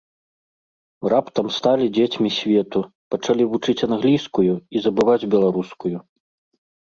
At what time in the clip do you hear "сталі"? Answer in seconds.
1.57-1.85